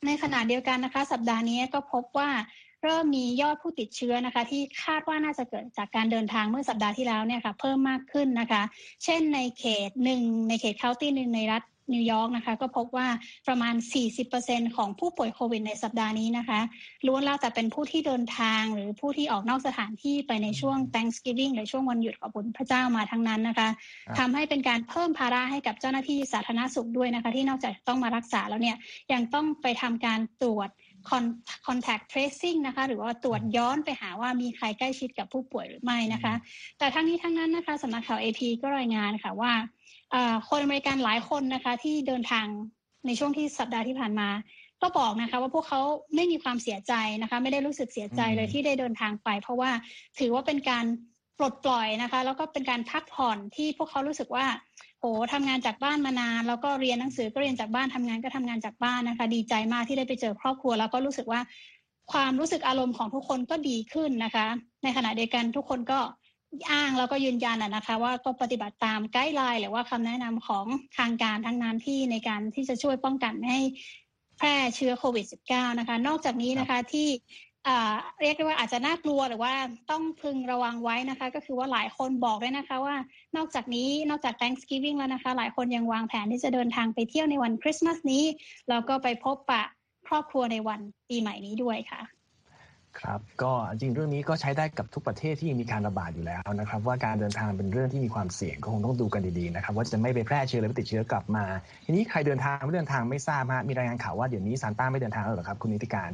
[0.06, 2.30] ในขณะเดียวกันนะคะ สัปดาห์นี้ก็พบว่า
[2.82, 8.62] เริ่มมียอดผู้ติดเชื้อนะคะ ที่คาดว่าน่าจะเกิดจากการเดินทางเมื่อสัปดาห์ที่แล้วเนี่ยค่ะเพิ่มมากขึ้นนะคะ
[9.04, 13.08] เช่นในเขตหนึ่งในเขตเคาน์ตี้หนึ่งในรัฐ นิวยอร์กนะคะ ก็พบว่า
[13.48, 13.74] ประมาณ
[14.24, 16.60] 40%ของผู้ป่วยโควิดในสัปดาห์นี้นะคะ
[17.06, 23.68] ล้วนแล้วแต่เป็นผู้ที่เดินทางหรือผู้ที่ออกนอกสถานที่ไปในช่วง Thanksgiving หรือช่วงวันหยุดขอบคุณพระเจ้ามาทั้งนั้นนะคะ
[24.18, 28.76] ทำให้เป็นการเพิ่มภาระให้กับเจ้าหน้าที่สาธารณสุขด้วยนะคะ ที่นอกจากต้องมารักษาแล้วเนี่ย
[29.12, 30.68] ยังต้องไปทำการตรวจ
[31.66, 36.34] contact tracing นะคะ หรือว่าตรวจย้อนไปหาว่ามีใครใกล้ชิดกับผู้ป่วยหรือไม่นะคะ
[36.78, 39.52] แต่ทั้งนี้ทั้งนั้นนะคะสำนักข่าว AP ก็รายงานค่ะว่า
[40.48, 42.46] คนอเมริกันหลายคนนะคะ ที่เดินทาง
[43.06, 44.28] ในช่วงที่สัปดาห์ที่ผ่านมา
[44.82, 45.80] ก็บอกนะคะว่าพวกเขา
[46.14, 46.92] ไม่มีความเสียใจ
[47.22, 49.70] นะคะ ไม่ได้รู้สึกเสียใจเลยที่ได้เดินทางไป เพราะว่า
[50.18, 50.84] ถือว่าเป็นการ
[51.38, 61.40] ปลดปล่อยนะคะ แล้วก็เป็นการพักผ่อนที่พวกเขารู้สึกว่าโอ้ทำงานจากบ้านมานาน แล้วก็เรียนหนังสือก็เรียนจากบ้านทำงานก็ทำงานจากบ้านนะคะ ดีใจมากที่ได้ไปเจอครอบครัว แล้วก็รู้สึกว่า
[62.12, 64.46] ความรู้สึกอารมณ์ของทุกคนก็ดีขึ้นนะคะ
[64.82, 66.00] ในขณะเดียวกันทุกคนก็
[66.70, 70.66] อ้างแล้วก็ยืนยันนะคะ ว่าก็ปฏิบัติตามไกด์ไลน์หรือว่าคำแนะนำของ
[70.98, 73.62] ทางการทั้งนั้นที่ในการที่จะช่วยป้องกันไม่ให้
[74.38, 77.08] แพร่เชื้อโควิด -19 นะคะ นอกจากนี้นะคะที่
[78.20, 79.52] เรียกได้ว่าอาจจะน่ากลัวหรือว่า
[79.90, 82.96] ต้องพึงระวังไว้นะคะ ก็คือว่าหลายคนบอกด้วยนะคะว่า
[83.36, 88.24] นอกจากนี้นอกจาก Thanksgiving แล้วนะคะ หลายคนยังวางแผนที่จะเดินทางไปเที่ยวในวันคริสต์มาสนี้
[88.68, 89.62] แล้วก็ไปพบปะ
[90.08, 92.02] ครอบครัวในวันปีใหม่นี้ด้วยค่ะ
[93.00, 101.44] ครับก็จริงเรื่องนี้ก็ใช้ได้กับทุกประเทศที่มีการระบาดอยู่แล้วนะครับ ว่าการเดินทางเป็นเรื่องที่มีความเสี่ยงก็คงต้องดูกันดีๆนะครับ ว่าจะไม่ไปแพร่เชื้อหรือติดเชื้อกลับมา
[101.84, 106.10] ทีนี้ใครเดินทางไม่เดินทางไม่ทราบฮะมีรายงานข่าวว่าเดี๋ยวนี้ซานต้าไม่เดินทางแล้วหรอครับคุณนิติการ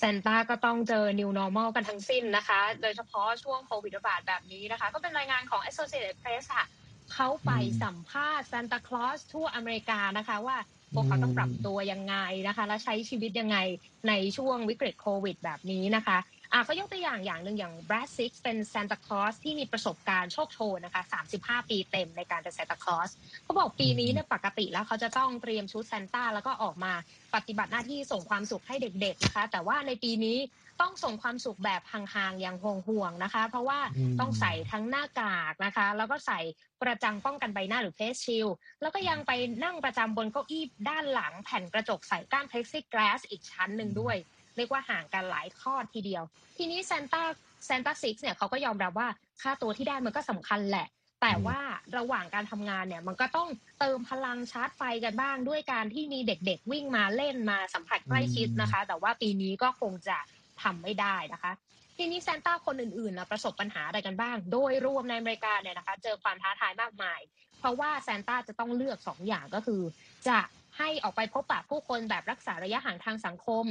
[0.00, 6.64] ซนต้าก็ต้องเจอ new normal กันทั้งสิ้นนะคะ โดยเฉพาะช่วงโควิดระบาดแบบนี้นะคะ ก็เป็นรายงานของ Associated Press ค่ะ
[7.14, 7.50] เขาไป
[7.82, 10.56] สัมภาษณ์ซานตาคลอสทั่วอเมริกานะคะว่า
[10.94, 12.16] พวกเขาต้องปรับตัวยังไง
[12.48, 13.58] นะคะ และใช้ชีวิตยังไง
[14.08, 16.18] ในช่วงวิกฤตโควิดแบบนี้นะคะ
[16.52, 21.02] อ่าเขายกตัวอย่างอย่างหนึ่งอย่างแบรดซิกเป็นซานตาคลอสที่มีประสบการณ์โชคโชนนะคะ
[21.36, 23.10] 35 ปีเต็มในการเป็นซานตาคลอส
[23.42, 26.92] เขาบอกปีนี้เนี่ยปกติแล้วเขาจะต้องเตรียมชุดซานต้าแล้วก็ออกมา
[27.34, 30.38] ปฏิบัติหน้าที่ส่งความสุขให้เด็กๆนะคะ แต่ว่าในปีนี้
[30.80, 32.56] ต้องส่งความสุขแบบห่างๆ อย่าง
[32.88, 33.80] ห่วงๆ นะคะ เพราะว่า
[34.20, 36.40] ต้องใส่ทั้งหน้ากากนะคะ แล้วก็ใส่
[36.80, 38.46] ประจังป้องกันใบหน้าหรือเฟสชิล
[38.82, 39.32] แล้วก็ยังไป
[39.64, 44.16] นั่งประจำบนเก้าอี้ด้านหลังแผ่นกระจกใส่ก้านเพล็กซิกลาสอีกชั้นหนึ่งด้วย
[44.58, 46.22] เรียกว่าห่างกันหลายข้อทีเดียว
[46.56, 47.22] ทีนี้ซานต้า
[47.68, 49.08] ซานต้าซิกเนี่ยเขาก็ยอมรับว่า
[49.42, 50.86] ค่าตัวที่ได้มันก็สำคัญแหละ
[51.22, 51.58] แต่ว่า
[51.96, 60.18] ระหว่างการทำงานเนี่ยมันก็ต้องเติมพลังชาร์จไฟกันบ้าง ด้วยการที่มีเด็กๆวิ่งมาเล่นมาสัมผัสใกล้ชิดนะคะ แต่ว่าปีนี้ก็คงจะ
[60.62, 61.52] ทำไม่ได้นะคะ
[61.96, 67.20] ทีนี้ซานต้าคนอื่นๆนะประสบปัญหาอะไรกันบ้าง โดยรวมในอเมริกาเนี่ยนะคะ เจอความท้าทายมากมาย
[67.58, 69.82] เพราะว่าซานต้าจะต้องเลือก2ออย่างก็คือ
[70.28, 70.38] จะ
[70.78, 73.64] ให้ออกไปพบปะผู้คนแบบรักษาระยะห่างทางสังคม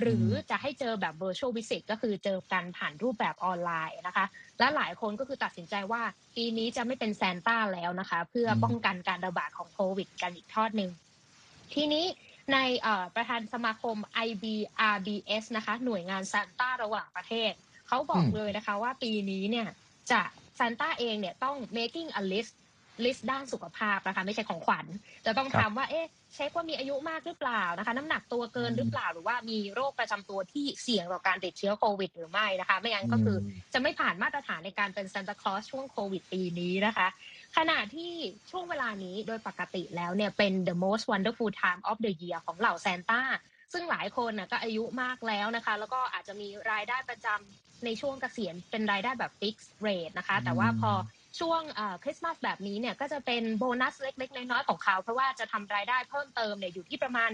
[0.00, 4.26] หรือจะให้เจอแบบ virtual visit ก็คือเจอกันผ่านรูปแบบออนไลน์นะคะ
[4.58, 6.02] และหลายคนก็คือตัดสินใจว่า
[6.36, 10.90] ปีนี้จะไม่เป็นแซนต้าแล้วนะคะ เพื่อป้องกันการระบาดของโควิด กันอีกทอดหนึ่ง
[11.74, 12.06] ทีนี้
[12.52, 12.58] ใน
[13.14, 17.52] ประธานสมาคม IBRBS นะคะ หน่วยงานซานต้าระหว่างประเทศ
[17.88, 19.68] เขาบอกเลยนะคะว่าปีนี้เนี่ย
[20.12, 20.20] จะ
[20.58, 22.52] ซานต้าเองเนี่ยต้อง making a list
[23.04, 24.86] ลิสต์ด้านสุขภาพนะคะ ไม่ใช่ของขวัญ
[25.26, 33.38] จะต้องถามว่าเอ๊ะ เช็คว่ามีอายุมากหรือเปล่านะคะ น้ำหนักตัวเกินหรือเปล่าหรือว่ามีโรคประจำตัวที่เสี่ยงต่อการติดเชื้อโควิด หรือไม่นะคะ ไม่งั้นก็คือ
[33.72, 37.08] จะไม่ผ่านมาตรฐานในการเป็นซันตาคลอสช่วงโควิดปีนี้นะคะ
[37.56, 38.12] ขณะที่
[38.50, 43.22] ช่วงเวลานี้โดยปกติแล้วเนี่ยเป็น the most wonderful time of the year ของเหล่าแซนต้า
[43.72, 50.92] ซึ่งหลายคนนะก็อายุมากแล้วนะคะ แล้วก็อาจจะมีรายได้ประจำในช่วงเกษียณเป็นรายได้แบบ fixed rate นะคะ แต่ว่าพอ
[51.38, 51.60] ช่วง
[52.02, 57.30] คริสต์มาสแบบนี้เนี่ยก็จะเป็นโบนัสเล็ก ๆ น้อยๆของเขาเพราะว่าจะทำรายได้เพิ่มเติมเนี่ยอยู่ที่ประมาณ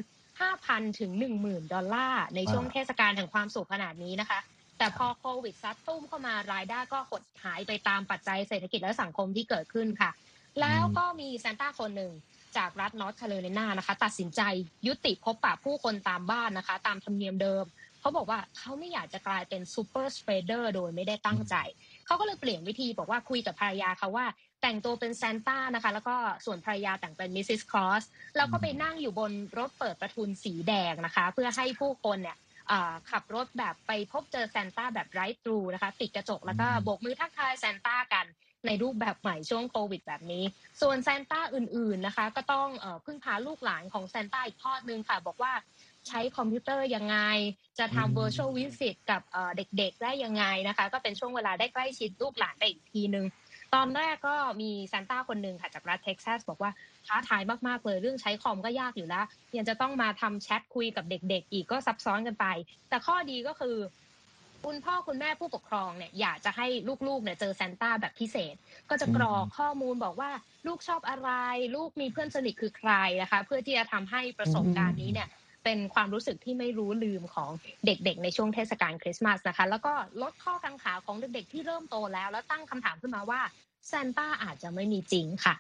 [0.46, 4.38] 5,000 ถึง 10,000 ดอลลาร์ในช่วงเทศกาลแห่งความสุขขนาดนี้นะคะ
[4.78, 10.10] แต่พอโควิดซัดตู้มเข้ามารายได้ก็หดหายไปตามปัจจัยเศรษฐกิจและสังคมที่เกิดขึ้นค่ะ
[10.60, 12.12] แล้วก็มีซานต้าคนหนึ่ง
[12.56, 14.40] จากรัฐนอร์ทแคโรไลนานะคะ ตัดสินใจ
[14.86, 17.64] ยุติพบปะผู้คนตามบ้านนะคะ ตามธรรมเนียมเดิม
[18.00, 21.54] เขาบอกว่าเขาไม่อยากจะกลายเป็น super spreader โดยไม่ได้ตั้งใจ
[22.06, 24.26] เขาก็เลยเปลี่ยนวิธีบอกว่าคุยกับภรรยาเขาว่า
[24.62, 26.16] แต่งตัวเป็นซานต้านะคะ แล้วก็
[26.46, 27.44] ส่วนภรรยาแต่งเป็น Mrs.
[27.48, 28.02] Claus
[28.36, 32.36] แล้วก็ไปนั่งอยู่บนรถเปิดประทุนสีแดงนะคะ เพื่อให้ผู้คนเนี่ย
[33.10, 38.26] ขับรถแบบไปพบเจอซานต้าแบบ drive through นะคะติดกระจกแล้วก็โบกมือทักทายซานต้ากัน
[38.66, 40.44] ในรูปแบบใหม่ช่วงโควิดแบบนี้
[40.82, 42.68] ส่วนซานต้าอื่นๆนะคะ ก็ต้อง
[43.04, 45.52] พึ่งพาลูกหลานของซานต้าอีกทอดนึงค่ะ บอกว่า
[46.08, 47.18] ใช้คอมพิวเตอร์ยังไง
[47.78, 49.22] จะทำ virtual visit กับ
[49.56, 53.26] เด็กๆ ได้ยังไงนะคะ ก็เป็นช่วงเวลาได้ใกล้ชิดลูกหลานได้อีกทีนึง
[53.74, 56.70] ตอนแรกก็มีซานต้าคนหนึ่งค่ะจากรัฐเท็กซัสบอกว่า
[57.06, 62.46] ท้าทายมากๆเลยเรื่องใช้คอมก็ยากอยู่แล้วยังจะต้องมาทำแชทคุยกับเด็ก ๆ อีกก็ซับซ้อนกันไป
[62.88, 63.76] แต่ข้อดีก็คือ
[64.64, 66.66] คุณพ่อคุณแม่ผู้ปกครองเนี่ยอยากจะให้
[67.08, 68.54] ลูกๆเนี่ยเจอซานต้าแบบพิเศษ
[68.90, 70.30] ก็จะกรอกข้อมูลบอกว่า
[70.66, 71.30] ลูกชอบอะไร
[71.76, 72.92] ลูกมีเพื่อนสนิทคือใคร
[73.22, 75.28] นะคะ เพื่อที่จะทำให้ประสบการณ์นี้เนี่ย
[75.66, 77.50] เป็นความรู้สึกที่ไม่รู้ลืมของ
[77.86, 83.40] เด็กๆ ในช่วงเทศกาลคริสต์มาสนะคะ แล้วก็ลดข้อกังขาของเด็กๆ ที่เริ่มโตแล้ว แล้วตั้งคำถามขึ้นมาว่า
[83.90, 85.54] ซานต้าอาจจะไม่มีจริงค่ะ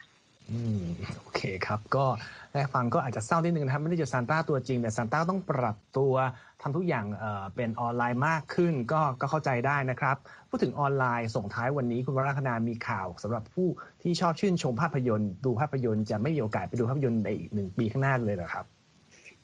[0.50, 0.84] อืม
[1.20, 2.04] โอเคครับ ก็
[2.52, 6.14] ได้ฟังก็อาจจะเศร้านิดนึงนะครับ ไม่ได้เจอซานต้าตัวจริง แต่ซานต้าต้องปรับตัว
[6.62, 10.16] ทำทุกอย่างเอ่อเป็นออนไลน์มากขึ้นก็ก็เข้าใจได้นะครับ
[10.48, 13.68] พูดถึงออนไลน์ส่งท้ายวันนี้คุณวราคณามีข่าวสำหรับผู้
[14.02, 18.66] ที่ชอบชื่นชมภาพยนตร์ ดูภาพยนตร์จะไม่มีโอกาสไปดูภาพยนตร์ในอีกหนึ่งปีข้างหน้าเลยเหรอครับ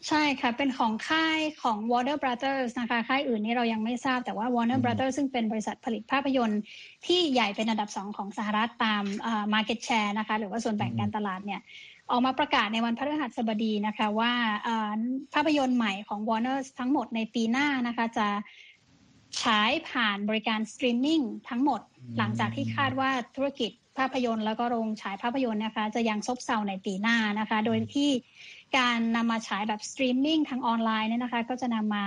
[0.09, 6.61] ใช่ค่ะ เป็นของค่ายของ Warner Brothers นะคะ ค่ายอื่นนี่เรายังไม่ทราบแต่ว่า Warner อืม Brothers ซึ่งเป็นบริษัทผลิตภาพยนตร์
[7.07, 11.61] ที่ใหญ่เป็นอันดับสองของสหรัฐตามอ่า market share นะคะ หรือว่าส่วนแบ่งการตลาดเนี่ย
[12.11, 14.33] ออกมาประกาศในวันพฤหัสบดีนะคะว่า
[14.67, 15.01] อ่า
[15.35, 18.29] ภาพยนตร์ใหม่ของ Warner ทั้งหมดในปีหน้านะคะจะ
[19.43, 21.81] ฉายผ่านบริการสตรีมมิ่งทั้งหมด
[22.19, 28.11] หลังจากที่คาดว่าธุรกิจภาพยนตร์แล้วก็โรงฉายภาพยนตร์นะคะ จะยังซบเซาในปีหน้านะคะ โดยที่
[28.79, 32.07] การนำมาฉายแบบสตรีมมิ่งทางออนไลน์เนี่ยนะคะ ก็จะนำมา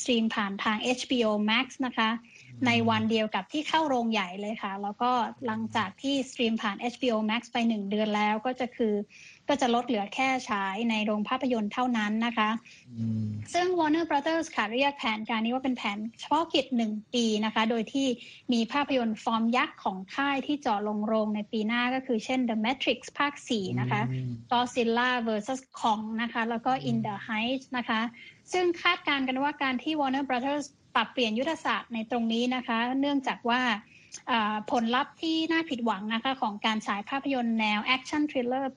[0.00, 2.10] สตรีมผ่านทาง HBO Max นะคะ
[2.66, 5.10] ในวันเดียวกับที่เข้าโรงใหญ่เลยค่ะ แล้วก็
[5.46, 8.94] หลังจากที่สตรีมผ่าน HBO Max ไปหนึ่งเดือนแล้วก็จะคือ
[9.48, 12.50] ก็จะลดเหลือแค่ฉายในโรงภาพยนตร์เท่านั้นนะคะ
[12.98, 18.06] อืมซึ่ง Warner Brothers ค่ะเรียกแผนการนี้ว่าเป็นแผนเฉพาะกิจหนึ่งปีนะคะ โดยที่
[18.52, 24.00] มีภาพยนตร์ฟอร์มยักษ์ของค่ายที่จ่อลงโรงในปีหน้าก็คือเช่น The Matrix ภาค 4 นะคะ
[24.50, 28.00] Godzilla vs Kong นะคะ แล้วก็ In the Heights นะคะ
[28.52, 33.60] ซึ่งคาดการณ์กันว่าการที่ Warner Brothers ปรับเปลี่ยนยุทธศาสตร์ในตรงนี้นะคะ เนื่องจากว่า
[34.30, 38.72] อ่าผลลัพธ์ที่น่าผิดหวังนะคะของการฉายภาพยนตร์แนว action thriller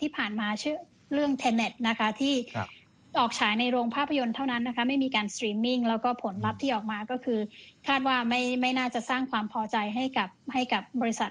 [0.00, 0.76] ที่ผ่านมาชื่อ
[1.12, 2.68] เรื่อง Tenet นะคะที่ครับ
[3.18, 7.40] ออกฉายในโรงภาพยนตร์เท่านั้นนะคะไม่มีการสตรีมมิ่งแล้วก็ผลลัพธ์ที่ออกมาก็คือ
[7.86, 11.30] คาดว่าไม่ไม่น่าจะสร้างความพอใจให้กับให้กับบริษัท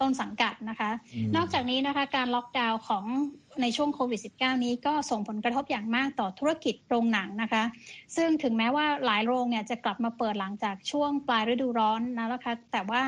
[0.00, 0.90] ต้นสังกัดนะคะ
[1.28, 3.04] นอกจากนี้นะคะการล็อกดาวน์ของ
[3.62, 7.62] ในช่วงโควิด -19 นี้ก็ส่งผลกระทบอย่างมากต่อธุรกิจโรงหนังนะคะ
[8.16, 13.02] ซึ่งถึงแม้ว่าหลายโรงเนี่ยจะกลับมาเปิดหลังจากช่วงปลายฤดูร้อนนะคะแต่ว่า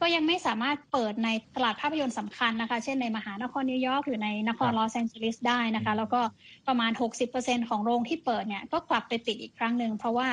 [0.00, 6.20] ก็ยังไม่สามารถเปิดในตลาดภาพยนตร์สำคัญนะคะ เช่นในมหานครนิวยอร์กหรือในนครครับลอสแองเจลิสได้นะคะ แล้วก็
[6.68, 6.90] ประมาณ
[7.30, 10.28] 60%ของโรงที่เปิดเนี่ยก็กลับไปปิดอีกครั้งหนึ่งเพราะว่า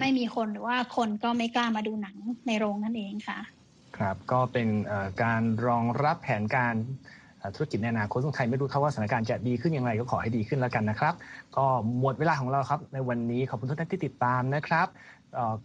[0.00, 3.38] ไม่มีคนหรือว่าคนก็ไม่กล้ามาดูหนังในโรงนั่นเองค่ะ
[3.96, 6.74] ครับก็เป็นเอ่อการรองรับแผนการ
[7.38, 11.14] เอ่อธุรกิจในอนาคตซึ่งใครไม่รู้ครับว่าสถานการณ์จะดีขึ้นอย่างไรก็ขอให้ดีขึ้นแล้วกันนะครับ
[11.56, 11.64] ก็
[12.00, 15.17] หมดเวลาของเราครับ ในวันนี้ขอบคุณทุกท่านที่ติดตามนะครับเอ่อ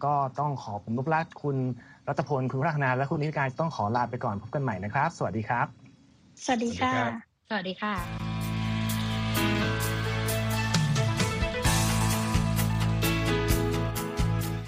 [0.04, 1.56] ก็ต้องขอผมนพรัตน์คุณ
[2.08, 5.66] รัตพลคุณรักนาและคุณนิติการต้องขอลาไปก่อนพบกันใหม่นะครับ สวัสดีครับ
[6.44, 7.94] สวัสดีค่ะ สวัสดีครับสวัสดีค่ะ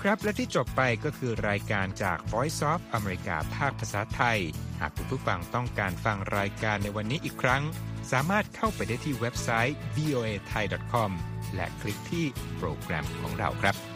[0.03, 4.39] ครับและที่จบไปก็คือรายการจาก Voice of อเมริกาภาคภาษาไทย
[4.81, 7.63] หากคุณผู้ฟังต้องการฟังรายการในวันนี้อีกครั้ง
[8.13, 11.11] สามารถเข้าไปได้ที่เว็บไซต์ voa thai com
[11.55, 13.96] และคลิกที่โปรแกรมของเราครับ